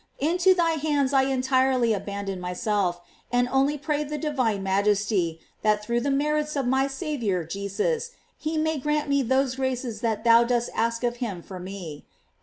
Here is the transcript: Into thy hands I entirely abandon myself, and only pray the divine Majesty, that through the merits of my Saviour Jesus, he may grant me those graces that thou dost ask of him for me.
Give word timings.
Into 0.17 0.55
thy 0.55 0.77
hands 0.81 1.13
I 1.13 1.25
entirely 1.25 1.93
abandon 1.93 2.39
myself, 2.41 3.01
and 3.31 3.47
only 3.49 3.77
pray 3.77 4.03
the 4.03 4.17
divine 4.17 4.63
Majesty, 4.63 5.39
that 5.61 5.85
through 5.85 5.99
the 5.99 6.09
merits 6.09 6.55
of 6.55 6.65
my 6.65 6.87
Saviour 6.87 7.43
Jesus, 7.43 8.09
he 8.35 8.57
may 8.57 8.79
grant 8.79 9.09
me 9.09 9.21
those 9.21 9.57
graces 9.57 10.01
that 10.01 10.23
thou 10.23 10.43
dost 10.43 10.71
ask 10.73 11.03
of 11.03 11.17
him 11.17 11.43
for 11.43 11.59
me. 11.59 12.07